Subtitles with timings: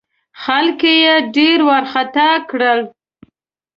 [0.43, 2.79] خلک یې ډېر وارخطا کړل.